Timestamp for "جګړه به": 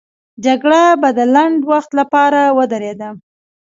0.45-1.09